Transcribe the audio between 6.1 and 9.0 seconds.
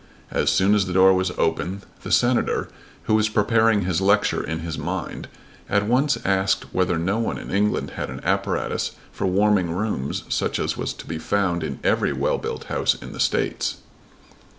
asked whether no one in England had an apparatus